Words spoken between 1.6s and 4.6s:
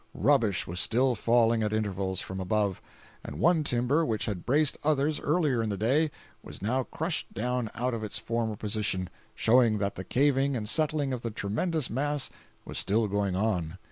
at intervals from above, and one timber which had